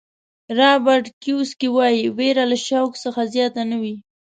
[0.57, 3.95] رابرټ کیوساکي وایي وېره له شوق څخه زیاته نه وي.